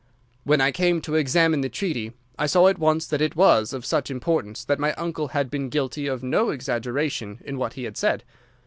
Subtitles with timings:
[0.45, 3.85] "When I came to examine the treaty I saw at once that it was of
[3.85, 7.97] such importance that my uncle had been guilty of no exaggeration in what he had
[7.97, 8.23] said.